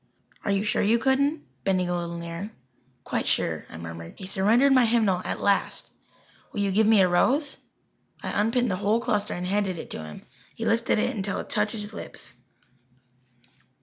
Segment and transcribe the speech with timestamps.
[0.43, 2.49] "Are you sure you couldn't?" bending a little nearer.
[3.03, 4.15] "Quite sure," I murmured.
[4.17, 5.87] He surrendered my hymnal at last.
[6.51, 7.57] "Will you give me a rose?"
[8.23, 10.25] I unpinned the whole cluster and handed it to him.
[10.55, 12.33] He lifted it until it touched his lips.